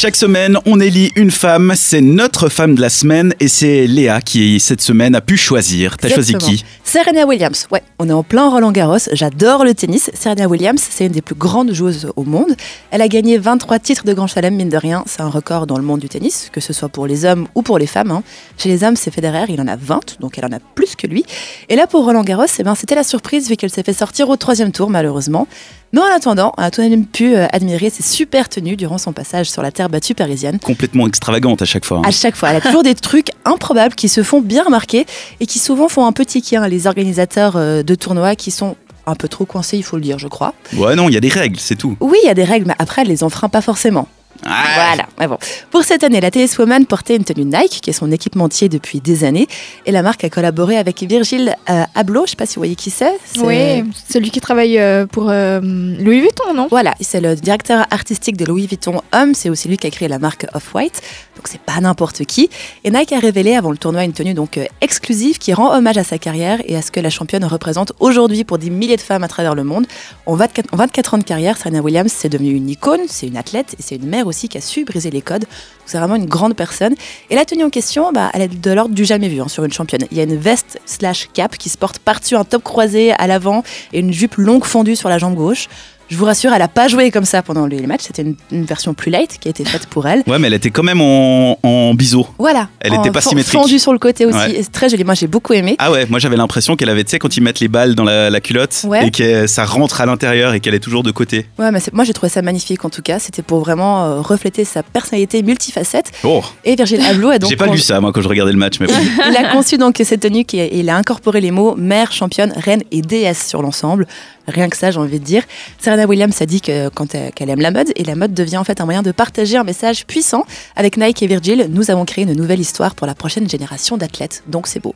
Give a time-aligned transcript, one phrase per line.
[0.00, 1.72] Chaque semaine, on élit une femme.
[1.74, 5.96] C'est notre femme de la semaine et c'est Léa qui, cette semaine, a pu choisir.
[5.96, 7.66] T'as choisi qui Serena Williams.
[7.72, 8.98] Ouais, on est en plein Roland Garros.
[9.10, 10.12] J'adore le tennis.
[10.14, 12.54] Serena Williams, c'est une des plus grandes joueuses au monde.
[12.92, 15.02] Elle a gagné 23 titres de Grand Chelem, mine de rien.
[15.06, 17.62] C'est un record dans le monde du tennis, que ce soit pour les hommes ou
[17.62, 18.12] pour les femmes.
[18.12, 18.22] hein.
[18.56, 21.08] Chez les hommes, c'est Federer, il en a 20, donc elle en a plus que
[21.08, 21.24] lui.
[21.68, 24.28] Et là, pour Roland Garros, eh ben, c'était la surprise vu qu'elle s'est fait sortir
[24.28, 25.48] au troisième tour, malheureusement.
[25.92, 28.98] Mais en attendant, on a tout de même pu euh, admirer ses super tenues durant
[28.98, 30.58] son passage sur la terre battue parisienne.
[30.60, 31.98] Complètement extravagante à chaque fois.
[31.98, 32.02] hein.
[32.04, 35.06] À chaque fois, elle a toujours des trucs improbables qui se font bien remarquer
[35.40, 38.76] et qui souvent font un peu tiquer hein, les organisateurs euh, de tournois qui sont
[39.06, 40.52] un peu trop coincés, il faut le dire, je crois.
[40.76, 41.96] Ouais, non, il y a des règles, c'est tout.
[42.00, 44.06] Oui, il y a des règles, mais après, elle les enfreint pas forcément.
[44.42, 45.06] Voilà.
[45.18, 45.36] Mais bon.
[45.70, 49.00] Pour cette année, la TS Woman portait une tenue Nike, qui est son équipementier depuis
[49.00, 49.48] des années,
[49.86, 52.24] et la marque a collaboré avec Virgil euh, Abloh.
[52.26, 53.12] Je sais pas si vous voyez qui c'est.
[53.24, 56.68] C'est- Oui, celui qui travaille euh, pour euh, Louis Vuitton, non?
[56.70, 60.08] Voilà, c'est le directeur artistique de Louis Vuitton Homme, c'est aussi lui qui a créé
[60.08, 61.00] la marque Off-White,
[61.36, 62.48] donc c'est pas n'importe qui.
[62.84, 65.98] Et Nike a révélé avant le tournoi une tenue donc euh, exclusive qui rend hommage
[65.98, 69.00] à sa carrière et à ce que la championne représente aujourd'hui pour des milliers de
[69.02, 69.86] femmes à travers le monde.
[70.26, 73.36] En 24, en 24 ans de carrière, Serena Williams c'est devenue une icône, c'est une
[73.36, 75.44] athlète et c'est une mère aussi qui a su briser les codes.
[75.86, 76.94] C'est vraiment une grande personne.
[77.30, 79.64] Et la tenue en question, bah, elle est de l'ordre du jamais vu hein, sur
[79.64, 80.04] une championne.
[80.10, 83.26] Il y a une veste slash cap qui se porte par-dessus un top croisé à
[83.26, 83.62] l'avant
[83.92, 85.68] et une jupe longue fondue sur la jambe gauche.
[86.10, 88.04] Je vous rassure, elle n'a pas joué comme ça pendant les matchs.
[88.06, 90.22] C'était une, une version plus light qui a été faite pour elle.
[90.26, 92.26] Ouais, mais elle était quand même en, en biseau.
[92.38, 92.68] Voilà.
[92.80, 93.52] Elle En était pas symétrique.
[93.60, 94.36] Fondue sur le côté aussi.
[94.38, 94.54] Ouais.
[94.56, 95.04] Et C'est très joli.
[95.04, 95.76] Moi, j'ai beaucoup aimé.
[95.78, 98.04] Ah ouais, moi j'avais l'impression qu'elle avait, tu sais, quand ils mettent les balles dans
[98.04, 99.06] la, la culotte Ouais.
[99.06, 101.46] et que ça rentre à l'intérieur et qu'elle est toujours de côté.
[101.58, 103.18] Ouais, mais moi, j'ai trouvé ça magnifique en tout cas.
[103.18, 106.10] C'était pour vraiment euh, refléter sa personnalité multifacette.
[106.24, 107.50] Oh, Et Virgil Abloh a donc.
[107.50, 108.94] j'ai pas lu ça moi quand je regardais le match, mais bon.
[109.30, 112.82] il a conçu donc cette tenue et il a incorporé les mots mère, championne, reine
[112.90, 114.06] et déesse sur l'ensemble.
[114.48, 115.42] Rien que ça, j'ai envie de dire.
[115.78, 118.56] Serena Williams a dit que quand elle- qu'elle aime la mode et la mode devient
[118.56, 120.44] en fait un moyen de partager un message puissant.
[120.74, 124.42] Avec Nike et Virgil, nous avons créé une nouvelle histoire pour la prochaine génération d'athlètes.
[124.46, 124.94] Donc c'est beau.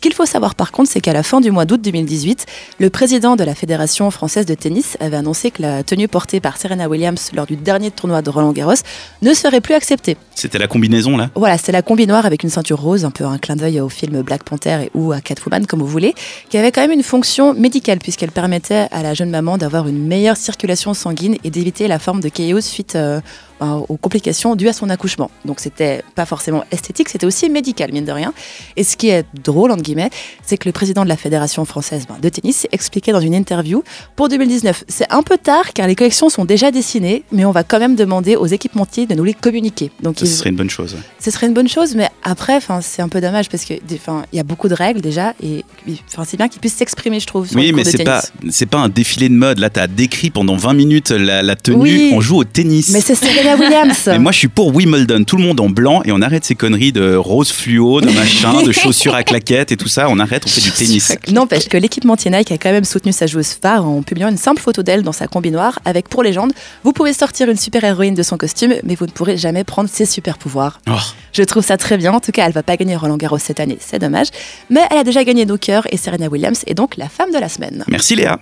[0.00, 2.46] Ce qu'il faut savoir par contre, c'est qu'à la fin du mois d'août 2018,
[2.78, 6.56] le président de la Fédération française de tennis avait annoncé que la tenue portée par
[6.56, 8.80] Serena Williams lors du dernier tournoi de Roland Garros
[9.20, 10.16] ne serait plus acceptée.
[10.34, 11.28] C'était la combinaison là?
[11.34, 13.90] Voilà, c'est la combi noire avec une ceinture rose, un peu un clin d'œil au
[13.90, 16.14] film Black Panther et, ou à Catwoman, comme vous voulez,
[16.48, 20.06] qui avait quand même une fonction médicale, puisqu'elle permettait à la jeune maman d'avoir une
[20.06, 23.20] meilleure circulation sanguine et d'éviter la forme de chaos suite euh,
[23.60, 25.30] aux complications dues à son accouchement.
[25.44, 28.32] Donc c'était pas forcément esthétique, c'était aussi médical, mine de rien.
[28.76, 30.10] Et ce qui est drôle, entre guillemets,
[30.44, 33.82] c'est que le président de la Fédération française ben, de tennis expliquait dans une interview
[34.16, 37.62] pour 2019, c'est un peu tard car les collections sont déjà dessinées, mais on va
[37.64, 39.90] quand même demander aux équipementiers de nous les communiquer.
[40.02, 40.96] Donc ils- ce serait une bonne chose.
[41.18, 44.40] ce serait une bonne chose, mais après, c'est un peu dommage parce que, il y
[44.40, 45.64] a beaucoup de règles déjà, et
[46.24, 47.46] c'est bien qu'ils puissent s'exprimer, je trouve.
[47.48, 49.58] Sur Oui, mais c'est pas, c'est pas un défilé de mode.
[49.58, 51.76] Là, t'as décrit pendant 20 minutes la, la tenue.
[51.80, 52.10] Oui.
[52.14, 52.90] On joue au tennis.
[52.90, 53.14] Mais c'est
[53.50, 54.06] Serena Williams.
[54.06, 55.24] Mais moi, je suis pour Wimbledon.
[55.24, 58.62] Tout le monde en blanc et on arrête ces conneries de rose fluo, de machin,
[58.62, 60.08] de chaussures à claquettes et tout ça.
[60.08, 61.16] On arrête, on fait du tennis.
[61.30, 64.60] N'empêche que l'équipementier Nike a quand même soutenu sa joueuse phare en publiant une simple
[64.60, 66.52] photo d'elle dans sa combi noire avec pour légende
[66.84, 69.88] Vous pouvez sortir une super héroïne de son costume, mais vous ne pourrez jamais prendre
[69.88, 70.80] ses super pouvoirs.
[70.88, 70.92] Oh.
[71.32, 72.12] Je trouve ça très bien.
[72.12, 74.28] En tout cas, elle va pas gagner Roland Garros cette année, c'est dommage.
[74.68, 77.38] Mais elle a déjà gagné nos cœurs et Serena Williams est donc la femme de
[77.38, 77.84] la semaine.
[77.88, 78.38] Merci Léa.